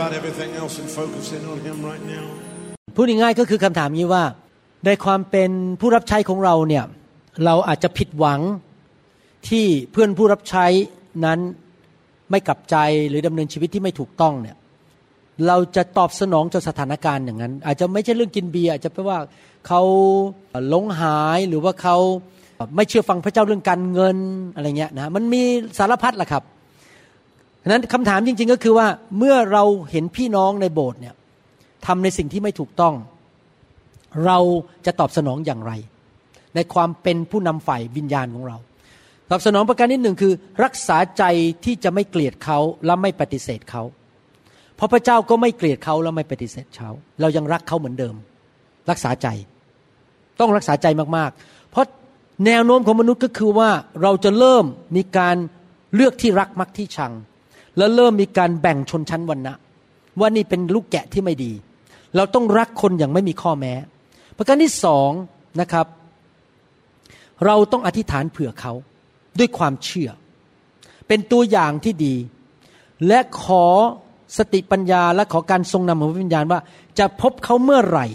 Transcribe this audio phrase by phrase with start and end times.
[0.00, 2.26] about everything else and focus in on Him right now.
[2.96, 4.24] พูดง่ายๆก็คือคำถามนี้ว่า
[4.86, 6.84] ในความเป็นผู้รับใช้ของเราเนี่ย
[7.44, 8.40] เราอาจจะผิดหวัง
[9.48, 10.66] ที่เพื่อนผู้รับใช้
[11.24, 11.38] นั้น
[12.30, 12.76] ไม่กลับใจ
[13.08, 14.56] หรือดำเนินชีวิตที่ไม่ถูกต้องเนี่ย
[15.46, 19.18] เราจะตอบสนองต่อสถานการณ์อย่างนั้น อาจจะไม่ใช่เรื่องกินเบียร์อาจจะเป็นว่า
[19.66, 19.82] เขา
[20.68, 21.96] หลงหายหรือว่าเขา
[22.76, 24.16] ไม่เชื่อฟังพระเจ้าเรื่องการเงิน
[24.54, 25.42] อะไรเงี้ยนะมันมี
[25.78, 26.44] สารพัดแหละครับ
[27.62, 28.86] ฉะนั้นคำถามจริง ๆ ก็คือว่า
[29.18, 31.14] เมื่อเราเห็นพี่น้องในโบสถ์เนี่ย
[31.86, 32.94] ทำในสิ่งที่ไม่ถูกต้อง
[34.26, 34.38] เรา
[34.86, 35.72] จะตอบสนองอย่างไร
[36.54, 38.56] ในความเป็นผู้นำฝ่ายวิญญาณของเรา
[39.30, 40.32] ตอบสนองประการที่หนึ่งคือ
[40.64, 41.22] รักษาใจ
[41.64, 43.82] ที่จะไม่เกลียดเขาและไม่ปฏิเสธเขา
[44.76, 48.14] เพราะพระเจ้าก็ไม่เกลียดเขาและไม่ปฏิเสธเขาเรายังรักเขาเหมือนเดิม
[48.90, 49.28] รักษาใจ
[50.40, 50.86] ต้องรักษาใจ
[51.16, 51.86] มากๆ เพราะ
[52.46, 53.70] แนวโน้มของมนุษย์ก็คือว่า
[54.02, 54.64] เราจะเริ่ม
[54.96, 55.36] มีการ
[55.94, 57.12] เลือกที่รักมักที่ชัง
[57.76, 59.54] แล้วเริ่มมีการแบ่งชนชั้นวรรณะ
[60.20, 61.52] ว่านี่เป็นลูกแกะที่ไม่ดี
[62.16, 63.74] เราต้องรักคนอย่างไม่มีข้อแม้
[64.36, 65.10] ประการที่สอง
[65.60, 65.86] นะครับ
[67.46, 68.72] เราต้องอธิษฐานเผื่อเขา
[69.38, 70.10] ด้วยความเชื่อ
[71.08, 72.14] เป็นตัวอย่างที่ดี
[73.08, 73.64] และขอ
[74.38, 76.60] สติปัญญาและขอการทรงนำของพระวิญญาณว่า
[76.98, 78.06] จะพบเขาเมื่อไหร่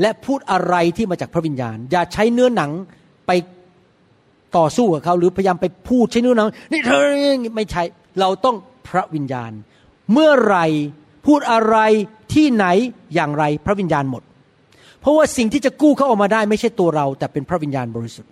[0.00, 2.70] และพูดอะไรที่มาจากพระวิญญาณ อย่าใช้เนื้อหนัง
[3.26, 3.30] ไป
[4.56, 7.04] ต่อสู้กับเขาหรือพยายามไปพูดใช้เนื้อหนังนี่เธอ
[7.56, 7.82] ไม่ใช่
[8.20, 8.56] เราต้อง
[8.88, 9.52] พระวิญญาณ
[10.12, 10.58] เมื่อไร
[11.26, 11.76] พูดอะไร
[12.34, 12.66] ที่ไหน
[13.14, 14.22] อย่างไรพระวิญญาณหมด
[15.00, 18.30] เพราะว่าสิ่งที่จะกู้เขาออกมาได้ไม่ใช่ตัวเรา แต่เป็นพระวิญญาณบริสุทธิ์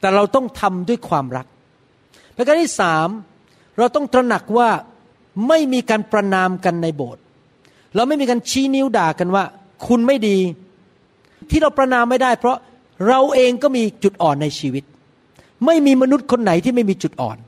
[0.00, 1.46] แต่เราต้องทำด้วยความรัก
[2.36, 3.08] ประการที่สาม
[3.78, 4.68] เราต้องตระหนักว่า
[5.48, 7.22] ไม่มีการประนามกันในโบสถ์
[7.94, 9.44] เราไม่มีการชี้นิ้วด่ากันว่า
[9.86, 10.38] คุณไม่ดี
[11.50, 12.56] ที่เราประนามไม่ได้ เพราะ
[13.08, 14.84] เราเองก็มีจุดอ่อนในชีวิต
[15.66, 17.38] ไม่มีมนุษย์คนไหนที่ไม่มีจุดอ่อน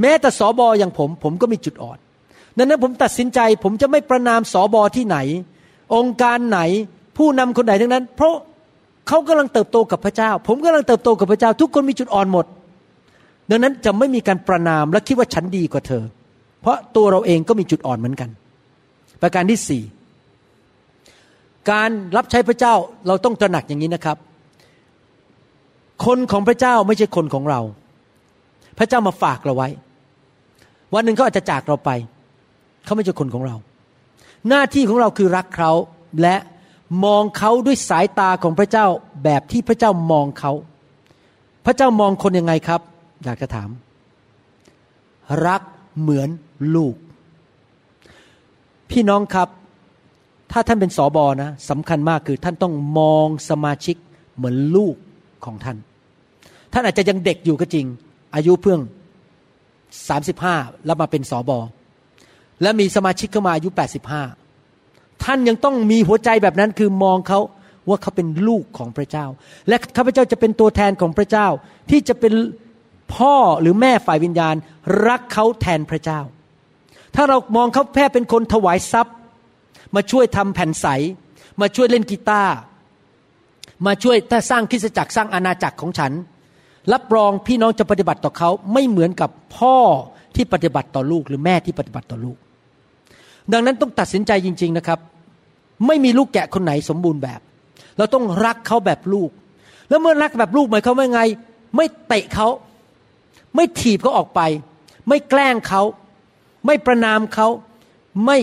[0.00, 1.98] แม้แต่สอบออย่างผม ผมก็มีจุดอ่อน
[2.56, 5.18] ดังนั้นผมตัดสินใจ ผมจะไม่ประนามสอบอที่ไหน
[5.94, 6.60] องค์การไหน
[7.16, 8.34] ผู้นำคนไหนทั้งนั้น เพราะ
[9.08, 12.46] เขากำลังเติบโตกับพระเจ้า ผมกำลังเติบโตกับพระเจ้า ทุกคนมีจุดอ่อนหมด
[13.50, 16.04] ดังนั้นจะไม่มีการประนามและคิดว่าฉันดีกว่าเธอ
[16.60, 18.30] เพราะตัวเราเองก็มีจุดอ่อนเหมือนกัน
[19.22, 19.82] ประการที่สี่
[21.70, 22.74] การรับใช้พระเจ้า
[23.06, 24.16] เราต้องตระหนักอย่างนี้นะครับ
[26.04, 27.60] คนของพระเจ้าไม่ใช่คนของเรา
[28.78, 29.68] พระเจ้ามาฝากเราไว้
[30.94, 31.90] วันหนึ่งเขาอาจจะจากเราไป
[32.84, 33.56] เขาไม่ใช่คนของเรา
[34.48, 35.72] หน้าที่ของเราคือรักเขา
[36.22, 36.36] และ
[37.04, 38.86] มองเขาด้วยสายตาของพระเจ้า
[39.24, 40.52] แบบที่พระเจ้ามองเขา
[41.66, 42.80] พระเจ้ามองคนยังไงครับ
[43.24, 43.70] อยากจะถาม
[45.46, 45.62] รัก
[46.00, 46.28] เหมือน
[46.74, 46.94] ลูก
[48.90, 49.48] พี่น้องครับ
[50.52, 53.96] ถ้าท่านเป็นสอบอนะสำคัญมากคือท่านต้องมองสมาชิก
[54.36, 54.96] เหมือนลูก
[55.44, 55.76] ของท่าน
[56.72, 57.86] ท่านอาจจะยังเด็กอยู่ก็จริง
[58.36, 58.80] อายุเพิ่ง
[60.08, 61.58] สามสิบห้าแล้วมาเป็นสอบอ
[62.62, 64.22] และมีสมาชิกเข้ามาอายุแปดสิบห้า
[65.24, 67.40] ท่านยังต้องมีหัวใจแบบนั้นคือมองเขา
[67.88, 69.26] ว่าเขาเป็นลูกของพระเจ้า
[69.68, 71.46] และข้าพเจ้าจะเป็นตัวแทนของพระเจ้า
[71.90, 72.34] ที่จะเป็น
[73.14, 74.54] พ่อหรือแม่ฝ่ายวิญญาณ
[75.06, 76.20] รักเขาแทนพระเจ้า
[77.14, 79.14] ถ้าเรามองเขาแค่เป็นคนถวายทรัพย์
[79.94, 80.86] มาช่วยทำแผ่นใส
[81.60, 82.54] มาช่วยเล่นกีตาร์
[83.86, 86.12] มาช่วยถ้าสร้างคริสตจักรสร้างอาณาจักรของฉัน
[86.92, 89.76] รับรองพี่น้องจะปฏิบัติต่อเขาไม่เหมือนกับพ่อ
[90.34, 92.36] ที่ปฏิบัติต่อลูกหรือแม่ที่ปฏิบัติต่อลูก
[93.52, 94.98] ดังนั้นต้องตัดสินใจจริง ๆนะครับ
[95.86, 97.40] ไม่มีลูกแกะคนไหนสมบูรณ์แบบ
[97.98, 99.30] เราต้องรักเขาแบบลูก
[99.88, 101.20] แล้วเมื่อรักแบบลูกหมายความว่าไง
[101.76, 102.48] ไม่เตะเขา
[103.54, 104.40] ไม่ถีบเขาออกไป
[105.08, 105.82] ไม่แกล้งเขา
[106.66, 107.48] ไม่ประนามเขา
[108.26, 108.38] ไม่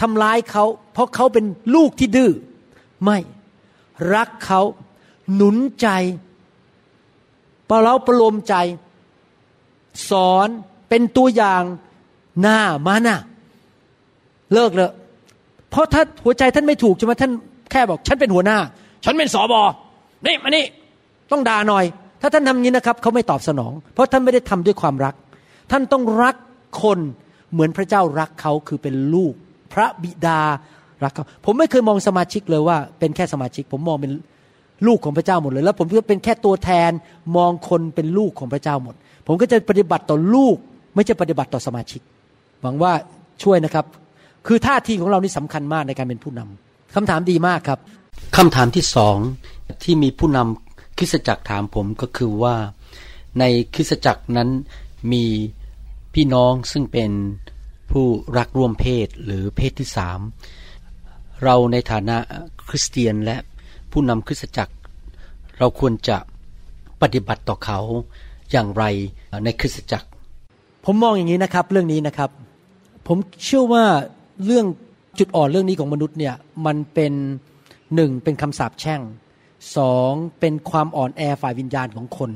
[0.00, 2.30] ทำร้ายเขา เพราะเขาเป็นลูกที่ดื้อ
[3.04, 3.18] ไม่
[4.14, 4.60] รักเขา
[5.34, 5.88] หนุนใจ
[7.68, 8.54] ปเราประโลมใจ
[10.10, 10.48] สอน
[10.88, 11.62] เป็นตัวอย่าง
[12.42, 13.18] หน้ามาน่ะ
[14.54, 14.90] เลิกเลย
[15.70, 17.32] เพราะถ้าหัวใจท่านไม่ถูกใช่ไหมท่าน
[17.70, 18.58] แค่บอกฉันเป็นหัวหน้า
[19.04, 19.62] ฉันเป็นสอบอ
[20.26, 20.64] นี่มานี่
[21.32, 21.84] ต้องด่าหน่อย
[22.20, 25.14] ถ้าท่านทำงี้นะครับเขาไม่ตอบสนอง เพราะท่านไม่ได้ทำด้วยความรัก
[25.70, 26.36] ท่านต้องรัก
[26.82, 26.98] คน
[27.52, 29.34] เหมือนพระเจ้ารักเขาคือเป็นลูก
[29.72, 30.40] พระบิดา
[31.04, 34.12] รักเขาผมไม่เคยมองสมาชิกเลยว่า เป็นแค่สมาชิก ผมมองเป็น
[34.86, 36.90] ลูกของพระเจ้าหมดเลย แล้วผมก็เป็นแค่ตัวแทน
[37.36, 38.94] มองคนเป็นลูกของพระเจ้าหมด
[39.26, 40.56] ผมก็จะปฏิบัติต่อลูก
[40.94, 42.00] ไม่ใช่ปฏิบัติต่อสมาชิก
[42.62, 42.92] หวังว่า
[43.42, 43.86] ช่วยนะครับ
[44.46, 47.78] คือท่าทีของเรานี่สำคัญมากในการเป็นผู้นำคำถามดีมากครับ
[48.36, 49.16] คำถามที่สอง
[49.82, 52.54] ที่มีผู้นำคริสตจักรถามผมก็คือว่า
[53.38, 53.44] ใน
[53.74, 54.48] คริสตจักรนั้น
[55.12, 55.24] มี
[56.14, 57.10] พี่น้องซึ่งเป็น
[57.90, 58.06] ผู้
[58.38, 60.20] รักร่วมเพศหรือเพศที่สาม
[61.44, 62.16] เราในฐานะ
[62.68, 63.36] คริสเตียนและ
[63.92, 64.72] ผู้นำคริสตจักร
[65.58, 66.16] เราควรจะ
[67.02, 67.78] ปฏิบัติต่อเขา
[68.50, 68.84] อย่างไร
[69.44, 70.08] ในคริสตจักร
[70.84, 72.30] ผมมองอย่างนี้นะครับเรื่องนี้นะครับ
[73.06, 73.84] ผมเชื่อว่า
[74.44, 74.66] เรื่อง
[75.18, 76.34] จุดอ่อนเรื่องนี้ของมนุษย์เนี่ย
[76.66, 77.12] มันเป็น
[77.94, 79.00] หนึ่งเป็นคำสาปแช่ง
[79.76, 82.30] สองเป็นความอ่อนแอฝ่ายวิญญาณของคน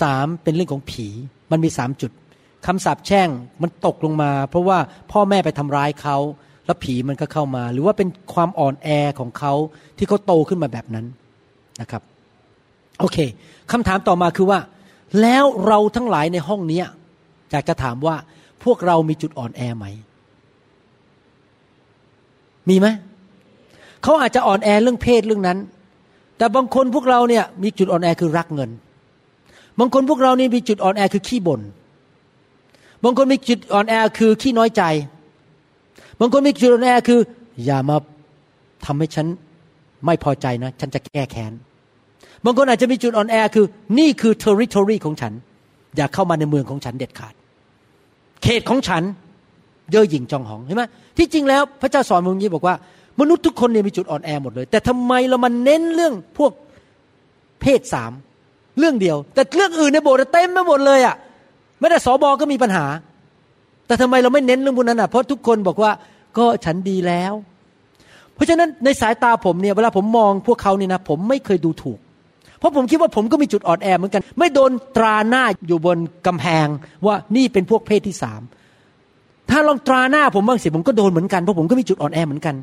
[0.00, 1.06] สามเป็นเรื่องของผี
[1.50, 2.12] มันมีสามจุด
[2.66, 3.28] คำสาปแช่ง
[3.62, 4.78] มันตกลงมา เพราะว่า
[5.12, 6.16] พ่อแม่ไปทำร้ายเขา
[6.66, 8.88] แล้วผีมันก็เข้ามา หรือว่าเป็นความอ่อนแอ
[9.18, 9.52] ของเขา
[9.96, 11.06] ที่เขาโตขึ้นมาแบบนั้น
[11.80, 12.02] นะครับ
[13.00, 13.18] โอเค
[13.72, 14.60] คำถามต่อมาคือว่า
[15.20, 16.82] แล้วเราทั้งหลายในห้องนี้
[17.50, 18.16] อยากจะถามว่า
[18.64, 19.86] พวกเรามีจุดอ่อนแอไหม
[22.68, 22.86] มีไหม
[24.02, 25.58] เขาอาจจะอ่อนแอเรื่องเพศเรื่องนั้น
[26.38, 28.70] แต่บางคนพวกเราเนี่ยมีจุดอ่อนแอคือรักเงิน
[29.78, 31.60] บางคนพวกเรานี่มีจุดอ่อนแอคือขี้บน่น
[33.04, 34.82] บางคนมีจุดอ่อนแอคือขี้น้อยใจ
[36.22, 37.20] บางคนมีจุดอ่อนแอคือ
[37.64, 37.96] อย่ามา
[38.86, 39.26] ทำให้ฉัน
[40.06, 41.52] ไม่พอใจนะ ฉันจะแก้แค้น
[42.44, 43.66] บางคนอาจจะมีจุดอ่อนแอคือ
[43.98, 45.32] นี่คือ territory ของฉัน
[45.96, 47.34] อย่าเข้ามาในเมืองของฉันเด็ดขาด
[48.42, 49.02] เขตของฉัน
[49.90, 50.82] เย่อหยิ่งจองหองเห็นไหม
[51.18, 52.74] ที่จริงแล้วพระเจ้าสอนมึงนี้บอกว่า
[53.20, 56.52] มนุษย์ทุกคนเนี่ยมีจุดอ่อนแอหมดเลย แต่ทำไมเรามาเน้นเรื่องพวก
[57.60, 58.12] เพศสาม
[58.78, 61.16] เรื่องเดียว แต่เรื่องอื่นในโบสถ์เต็มไปหมดเลยอะ่ะ
[61.78, 62.86] ไม่แต่สอบอก็มีปัญหา
[63.86, 65.90] แต่ทำไมเราไม่เน้นเรื่องพวกนั้นอะเพราะทุกคนบอกว่า
[66.38, 67.32] ก็ฉันดีแล้ว
[68.34, 71.98] เพราะฉะนั้นในสายตาผมเนี่ยเวลาผมมองพวกเขาเนี่ยนะผมไม่เคยดูถูก
[72.58, 76.66] เพราะผมคิดว่าผมก็มีจุดอ่อนแอเหมือนกัน ไม่โดนตราหน้าอยู่บนกำแพง
[77.06, 78.40] ว่านี่เป็นพวกเพศที่สาม
[79.50, 82.54] ถ้าลองตราหน้าผมบ้างสิผมก็โดนเหมือนกันเพราะผมก็มีจุดอ่อนแอเหมือนกัน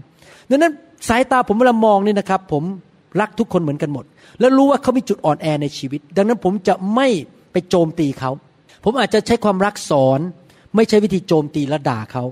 [0.49, 0.73] ดังนั้น
[1.09, 2.63] สายตาผมเวลามองเนี่ยนะครับ ผม
[3.21, 4.05] รักทุกคนเหมือนกันหมด
[4.39, 7.07] แล้วรู้ว่าเขามีจุดอ่อนแอในชีวิต ดังนั้นผมจะไม่
[7.51, 8.31] ไปโจมตีเขา
[8.83, 10.19] ผมอาจจะใช้ความรักสอน
[10.75, 12.23] ไม่ใช่วิธีโจมตีและด่าเขา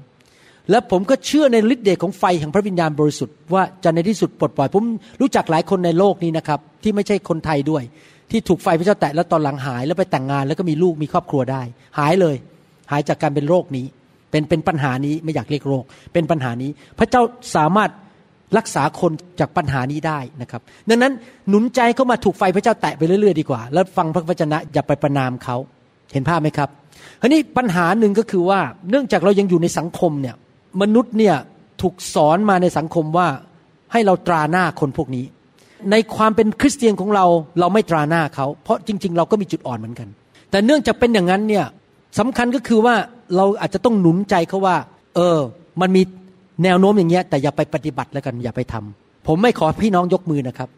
[0.71, 4.83] และผมก็เชื่อในฤทธิ์เดชของไฟแห่งพระวิญญาณบริสุทธิ์ว่าจะในที่สุดปลดปล่อย ผม
[5.21, 7.83] รู้จักหลายคนในโลกนี้นะครับ ที่ไม่ใช่คนไทยด้วย
[8.31, 11.61] ที่ถูกไฟพระเจ้าแตะแล้วตอนหลังหาย แล้วไปแต่งงานแล้วก็มีลูกมีครอบครัวได้
[11.99, 12.35] หายเลย
[12.91, 13.85] หายจากการเป็นโรคนี้
[14.31, 15.83] เป็นเป็นปัญหานี้ไม่อยากเรียกโรค
[16.13, 16.69] เป็นปัญหานี้
[16.99, 17.21] พระเจ้า
[17.55, 17.89] สามารถ
[18.57, 21.13] รักษาคนจากปัญหานี้ได้นะครับ ดังนั้น
[21.49, 25.57] หนุนใจเขามาถูกไฟพระเจ้าแตะไปเรื่อยๆดีกว่า แล้วฟังพระวจนะอย่าไปประนามเขา
[26.13, 26.69] เห็นภาพไหมครับ
[27.21, 28.59] คราวนี้ปัญหาหนึ่งก็คือว่า
[28.89, 30.35] เนื่องจากเรายังอยู่ในสังคมเนี่ย
[30.81, 31.35] มนุษย์เนี่ย
[31.81, 33.27] ถูกสอนมาในสังคมว่า
[33.91, 35.25] ให้เราตราหน้าคนพวกนี้
[35.91, 37.25] ในความเป็นคริสเตียนของเรา
[37.59, 40.07] เราไม่ตราหน้าเขา เพราะจริง ๆ เราก็มีจุดอ่อนเหมือนกัน
[40.51, 41.65] แต่เนื่องจากเป็นอย่างนั้นเนี่ย
[42.19, 42.95] สำคัญก็คือว่า
[43.35, 44.75] เราอาจจะต้องหนุนใจเขาว่า
[45.15, 45.39] เออ
[45.81, 46.01] มันมี
[46.63, 50.69] แนวโน้มอย่างเงี้ย แต่อย่าไปปฏิบัติแล้วกันอย่าไปทำผมไม่ขอพี่น้องยกมือนะครับ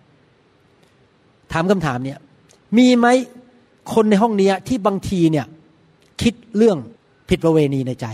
[1.53, 2.17] ถามคำถามเนี่ย
[2.77, 3.07] มีไหม
[3.93, 5.45] คนในห้องนี้ที่บางทีเนี่ย
[6.21, 6.77] คิดเรื่อง
[7.29, 8.05] ผิดประเวณีในใจ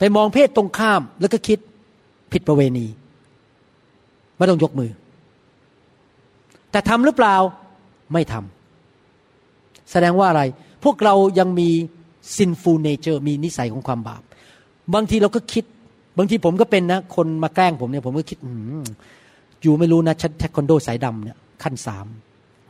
[0.00, 1.58] ไปมองเพศตรงข้ามแล้วก็คิด
[2.32, 2.86] ผิดประเวณี
[4.36, 4.90] ไม่ต้องยกมือ
[6.70, 7.36] แต่ทำหรือเปล่า
[8.12, 10.42] ไม่ทำแสดงว่าอะไร
[10.84, 11.68] พวกเรายังมี
[12.36, 14.22] sinful nature มีนิสัยของความบาป
[14.94, 15.64] บางทีเราก็คิด
[16.18, 18.38] บางทีผมก็เป็นนะ คนมาแกล้งผมเนี่ย ผมก็คิด
[19.62, 22.06] อยู่ไม่รู้นะชัดแทคคอนโดสายดำเนี่ยขั้นสาม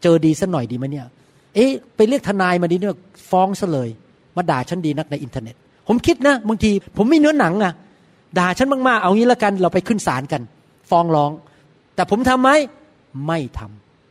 [0.02, 1.06] เจอดีสัหน่อยดีไหมเนี่ย
[1.54, 2.99] เอ๊ะ ไปเรียกทนายมาดีเนี่ย
[3.30, 3.88] ฟ้องซะเลย
[4.37, 5.56] มาด่าฉันดีนักในอินเทอร์เน็ต
[5.92, 7.73] ผมคิดนะบางทีผมไมีเนื้อหนังอะ
[8.38, 10.42] ด่าฉันมากๆ เอางี้ละกัน เราไปขึ้นศาลกัน
[10.90, 11.30] ฟ้องร้อง
[11.94, 12.50] แต่ผมทำไหม
[13.26, 13.61] ไม่ท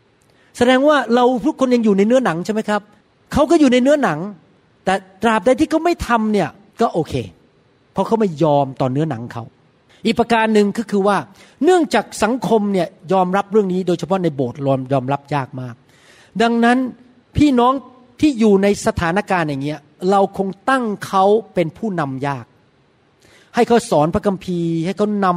[0.03, 2.81] ำแสดงว่าเราทุกคนยังอยู่ในเนื้อหนังใช่ไหมครับ
[3.33, 4.19] เขาก็อยู่ในเนื้อหนัง
[4.85, 4.93] แต่
[5.23, 6.49] ตราบใดที่เขาไม่ทำเนี่ย
[6.81, 7.13] ก็โอเค
[7.93, 9.43] เพราะเขาไม่ยอมต่อเนื้อหนังเขา
[10.05, 11.17] อีกประการหนึ่งก็คือว่า
[11.63, 14.59] เนื่องจากสังคมเนี่ยยอมรับเรื่องนี้โดยเฉพาะในโบสถ์
[14.93, 15.75] ยอมรับยากมาก
[16.41, 16.77] ดังนั้น
[17.37, 17.73] พี่น้อง
[18.21, 19.79] ที่อยู่ในสถานการณ์อย่างเงี้ย
[20.11, 22.45] เราคงตั้งเขาเป็นผู้นำยาก
[23.55, 25.27] ให้เขาสอนพระคัมภีร์ ให้เขาน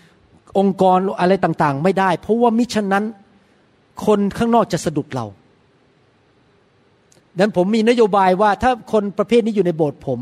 [0.00, 3.04] ำองค์กรอะไรต่างๆ ไม่ได้ เพราะว่ามิฉะนั้น
[4.06, 5.26] คนข้างนอกจะสะดุดเรา
[7.34, 10.20] ดังนั้นผมมีนโยบายว่าถ้าคนประเภทนี้อยู่ในโบสถ์ผม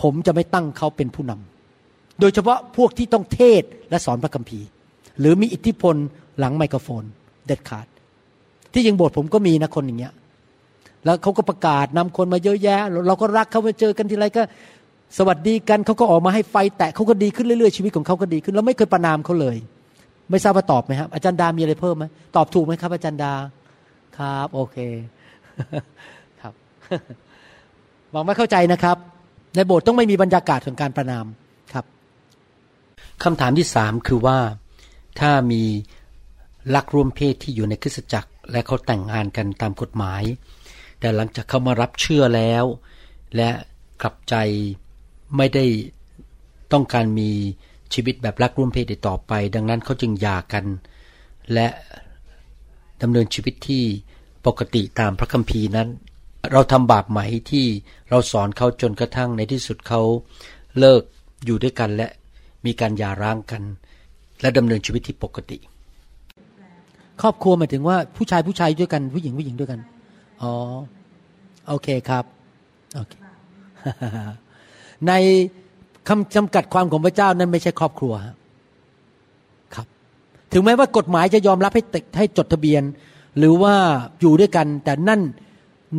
[0.00, 4.66] ผมจะไม่ตั้งเขาเป็นผู้นำโดยเฉพาะพวกที่ต้องเทศและสอนพระคัมภีร์
[5.20, 5.94] หรือมีอิทธิพล
[6.38, 7.04] หลังไมโครโฟน
[7.46, 7.86] เด็ดขาด
[8.72, 10.12] ที่ยังโบสถ์ผมก็มีนะคนอย่างเงี้ย
[11.04, 14.42] แล้วเขาก็ประกาศนำคนมาเยอะแยะ เราก็รักเขาไปเจอกันทีไรก็
[15.18, 19.56] สวัสดีกันเขาก็ออกมาให้ไฟแตะเขาก็ดีขึ้นเรื่อยๆชีวิตของเขาก็ดีขึ้น เราไม่เคยประนามเขาเลย
[20.30, 22.04] ไม่ทราบว่าตอบไหมครับอาจารย์ดามีอะไรเพิ่มไหม
[22.36, 23.32] ตอบถูกไหมครับ อาจารย์ดา
[24.18, 24.76] ครับ โอเค
[26.40, 26.52] ครับ
[28.10, 28.96] หวังไม่เข้าใจนะครับ
[29.56, 31.26] ในโบสถ์ต้องไม่มีบรรยากาศของการประนาม
[31.72, 31.84] ครับ
[33.24, 34.38] คำถามที่สามคือว่า
[35.20, 35.62] ถ้ามี
[36.74, 40.22] รักร่วมเพศที่อยู่ในคริสตจักร และเขาแต่งงานกันตามกฎหมาย
[41.00, 42.64] แต่หลังจากเขามารับเชื่อแล้ว
[43.36, 43.50] และ
[44.02, 44.34] กลับใจ
[45.36, 45.64] ไม่ได้
[46.72, 47.30] ต้องการมี
[47.94, 50.64] ชีวิตแบบรักร่วมเพศต่อไป ดังนั้นเขาจึงหย่ากัน
[51.52, 51.66] และ
[53.02, 53.84] ดำเนินชีวิตที่
[54.46, 55.88] ปกติตามพระคัมภีร์นั้น
[56.52, 57.66] เราทำบาปไหมที่
[58.10, 60.00] เราสอนเขาจนกระทั่งในที่สุดเขา
[60.78, 61.02] เลิก
[61.44, 62.08] อยู่ด้วยกันและ
[62.66, 63.62] มีการหย่าร้างกัน
[64.40, 65.58] และดำเนินชีวิตที่ปกติ
[67.20, 69.80] ครอบครัวหมายถึงว่าผู้ชายผู้ชายด้วยกันผู้หญิงผู้หญิงด้วยกัน
[70.42, 70.52] อ๋อ
[71.68, 72.24] โอเคครับ
[72.96, 73.12] โอเค
[75.08, 75.12] ใน
[76.08, 78.14] คำจำกัดความของพระเจ้านั้นไม่ใช่ครอบครัว
[79.74, 79.86] ครับ
[80.52, 81.82] ถึงแม้ว่ากฎหมายจะยอมรับให้
[82.18, 82.82] ให้จดทะเบียน
[83.38, 83.74] หรือว่า
[84.20, 85.20] อยู่ด้วยกัน แต่นั่น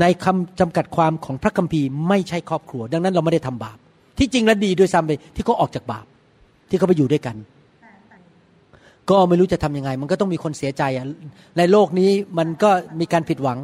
[0.01, 3.77] ในคำจำกัดความของพระคัมภีร์ไม่ใช่ครอบครัว ดังนั้นเราไม่ได้ทำบาป
[4.19, 6.05] ที่จริงแล้วดีด้วยซ้ำไปที่เขาออกจากบาป
[6.69, 7.35] ที่เขาไปอยู่ด้วยกัน
[9.09, 11.05] ก็ไม่รู้จะทํำยังไง มันก็ต้องมีคนเสียใจอะ
[11.57, 12.69] ในโลกนี้มันก็
[12.99, 13.57] มีการผิดหวัง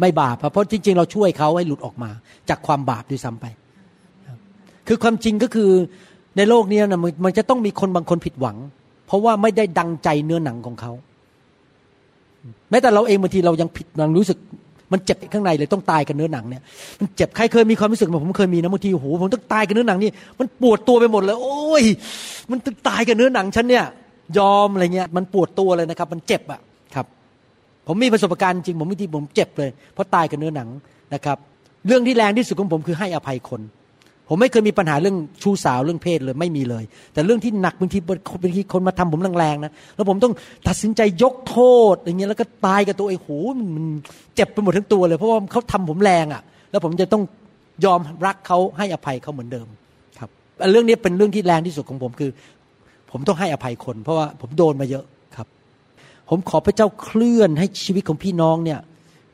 [0.00, 2.10] ไม่บาปเพราะจริง ๆ เราช่วยเขาให้หลุดออกมา
[2.48, 3.46] จากความบาปด้วยซ้ำไป
[4.88, 5.70] คือความจริงก็คือ
[6.36, 8.56] ในโลกนี้นะมันจะต้องมีคนบางคนผิดหวัง
[9.06, 10.92] เพราะว่าไม่ได้ดังใจเนื้อหนังของเขา
[12.70, 14.38] แม้แต่เราเองบางทีเรายังผิดยังรู้สึก
[14.92, 16.62] มันเจ็บข้างในเลยต้องตายกับเนื้อหนังเนี่ย
[17.00, 21.84] มันเจ็บใครเคยมีความรู้สึกผมเคยมีนะบางทีโอ้โหผมต้องตายกับเนื้อหนังนี่มันปวดตัวไปหมดเลย โอ้ย
[22.50, 23.84] มันต้องตายกับเนื้อหนังฉันเนี่ย
[24.38, 26.62] ยอมอะไรเงี้ยมันปวดตัวเลยนะครับ มันเจ็บอะครับ
[27.86, 30.68] ผมมีประสบการณ์จริงผมบางทีผมเจ็บเลย เพราะตายกับเนื้อหนัง
[31.14, 31.38] นะครับ
[31.86, 33.60] เรื่องที่แรงที่สุดของผมคือให้อภัยคน
[34.28, 37.98] ผมไม่เคยมีปัญหาเรื่องชู้สาวเรื่องเพศเลยไม่มีเลย แต่เรื่องที่หนักบางที
[38.42, 40.32] บางทีคนมาทำผมแรงๆนะแล้วผมต้อง
[40.68, 41.58] ตัดสินใจยกโท
[41.92, 43.28] ษอย่างเงี้ยแล้วก็ตายกับตัวไอ้โห
[43.76, 43.84] มัน
[44.34, 47.22] เจ็บไปหมดทั้งตัวเลยเพราะว่าเขาทำผมแรงอะ่ะ แล้วผมจะต้อง
[47.84, 49.66] ยอมรักเขาให้อภัยเขาเหมือนเดิม
[50.18, 50.30] ครับ
[50.72, 52.30] เรื่องนี้เป็นเรื่องที่แรงที่สุดของผมคือ
[53.10, 55.04] ผมต้องให้อภัยคน เพราะว่าผมโดนมาเยอะ
[56.28, 58.80] ผมขอพระเจ้าเคลื่อนให้ชีวิตของพี่น้องเนี่ย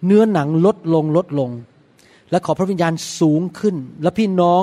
[0.07, 1.51] เนื้อหนังลดลงลดลง
[2.31, 4.63] และขอพระวิญญาณสูงขึ้น และพี่น้อง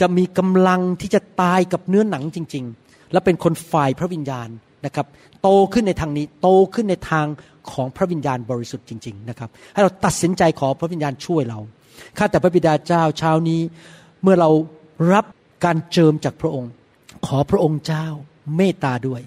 [0.00, 4.48] จะมีกำลังที่จะตายกับเนื้อหนังจริง ๆ และเป็นคนฝ่ายพระวิญญาณ
[4.86, 5.06] นะครับ
[5.42, 7.26] โตขึ้นในทางนี้โตขึ้นในทาง
[7.72, 11.58] ของพระวิญญาณบริสุทธิ์จริง ๆ นะครับให้เราตัดสินใจขอพระวิญญาณช่วยเรา
[12.18, 13.60] ข้าแต่พระบิดาเจ้าเช้านี้
[14.22, 14.50] เมื่อเรา
[15.12, 15.24] รับ
[15.64, 16.70] การเจิมจากพระองค์
[17.26, 18.06] ขอพระองค์เจ้า
[18.56, 19.22] เมตตาด้วย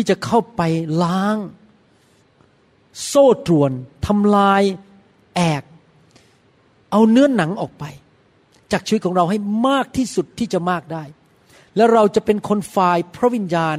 [0.00, 0.62] ที่จะเข้าไป
[1.02, 1.38] ล้าง
[3.06, 3.72] โซ่ตรวน
[4.06, 4.62] ทำลาย
[5.36, 5.62] แอก
[6.90, 7.84] เอาเนื้อหนังออกไป
[8.72, 9.38] จากชีวิตของเราให้
[9.68, 11.04] มากที่สุดที่จะมากได้
[11.76, 13.76] และเราจะเป็นคนฝ่ายพระวิญญาณ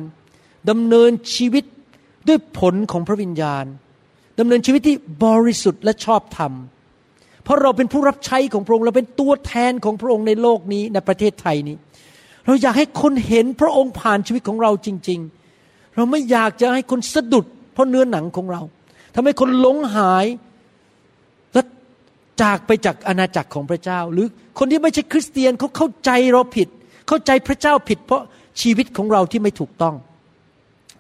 [0.69, 1.63] ดำเนินชีวิต
[2.27, 3.65] ด้วยผลของพระวิญญาณ
[4.39, 6.53] ดำเนินชีวิตที่บริสุทธิ์และชอบธรรม
[7.43, 11.75] เพราะเราเป็นผู้รับใช้ของพระองค์เราเป็นตัวแทนของพระองค์ในโลกนี้ในประเทศไทยนี้
[12.45, 15.38] เราอยากให้คนเห็นพระองค์ผ่านชีวิตของเราจริง ๆ
[15.96, 18.62] เราไม่อยากจะให้คนสะดุด เพราะเนื้อหนังของเรา
[19.15, 20.25] ทำให้คนหลงหาย
[21.53, 21.62] และ
[22.41, 24.27] จากไปจากอาณาจักรของพระเจ้า หรือ
[24.60, 26.67] คนที่ไม่ใช่คริสเตียนเขาเข้าใจเราผิด
[27.08, 28.24] เข้าใจพระเจ้าผิด เพราะ
[28.62, 29.96] ชีวิตของเราที่ไม่ถูกต้อง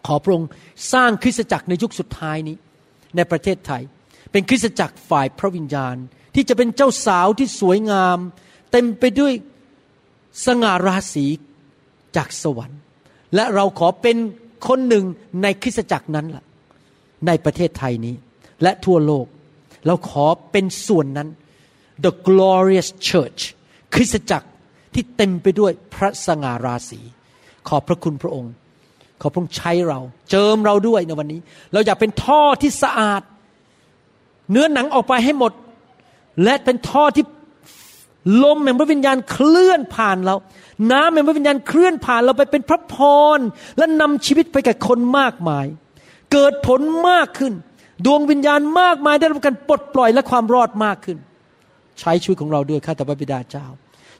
[0.07, 0.49] ขอพระองค์
[0.93, 2.57] สร้างคริสตจักรในยุคสุดท้ายนี้
[3.15, 3.81] ในประเทศไทย
[4.31, 5.95] เป็นคริสตจักรฝ่ายพระวิญญาณ
[6.35, 8.17] ที่จะเป็นเจ้าสาวที่สวยงาม
[8.71, 9.33] เต็มไปด้วย
[10.45, 11.25] สง่าราศี
[12.15, 12.79] จากสวรรค์
[13.35, 14.17] และเราขอเป็น
[14.67, 15.05] คนหนึ่ง
[15.41, 16.45] ในคริสตจักรนั้นล่ะ
[17.27, 18.15] ในประเทศไทยนี้
[18.63, 19.25] และทั่วโลก
[19.87, 21.29] เราขอเป็นส่วนนั้น
[22.03, 23.41] the glorious church
[23.93, 24.47] คริสตจักร
[24.93, 26.99] ที่เต็มไปด้วยพระสง่าราศี
[27.67, 28.53] ขอบพระคุณพระองค์
[29.21, 29.99] ขอพระองค์ใช้เรา
[30.29, 31.39] เจิมเราด้วยในวันนี้
[31.73, 33.21] เราอยากเป็นท่อที่สะอาด
[34.51, 35.53] เนื้อหนังออกไปให้หมด
[36.43, 37.25] และเป็นท่อที่
[38.43, 40.35] ลมแห่งพระวิญญาณเคลื่อนผ่านเรา
[40.91, 42.95] น้ำแห่งพระวิญญาณเคลื่อนผ่านเราไปเป็นพระพ
[43.37, 43.39] ร
[43.77, 45.65] และนำชีวิตไปกับคนมากมาย
[46.33, 47.53] เกิดผลมากขึ้น
[48.05, 51.17] ดวงวิญญาณมากมายได้รับการปลดปล่อยและความรอดมากขึ้น
[51.99, 53.65] ใช้ชีวิตของเราด้วยข้าแต่พระบิดาเจ้า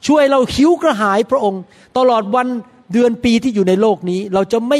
[0.08, 1.62] ช่วยเราหิวกระหายพระองค์
[1.98, 2.48] ตลอดวัน
[2.94, 4.80] เดือนปีที่อยู่ในโลกนี้ เราจะไม่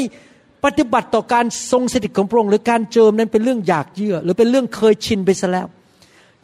[0.64, 5.66] ปฏิบัติต่อการทรงสถิตของพระองค์หรือการเจิมนั้นเป็นเรื่องอยากเยื่อ หรือเป็นเรื่องเคยชินไปซะแล้ว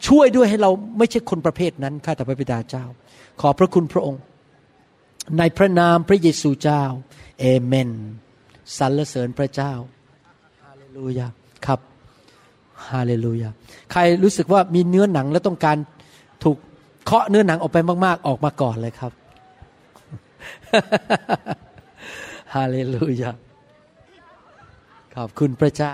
[0.07, 2.85] ช่วยด้วยให้เราไม่ใช่คนประเภทนั้นข้าแต่พระบิดาเจ้า
[3.41, 4.21] ขอพระคุณพระองค์
[5.37, 6.83] ในพระนามพระเยซูเจ้า
[7.39, 7.89] เอเมน
[8.77, 9.73] สรรเสริญพระเจ้า
[10.63, 11.27] ฮาเลลูยา
[11.65, 11.79] ครับ
[12.89, 13.49] ฮาเลลูยา
[13.91, 15.77] ใครรู้สึกว่ามีเนื้อหนังและต้องการ
[16.43, 16.57] ถูก
[17.05, 19.11] เคาะเนื้อหนังออกไปมาก ๆ ออกมาก่อนเลยครับ
[22.55, 23.31] ฮาเลลูยา
[25.15, 25.93] ขอบคุณพระเจ้า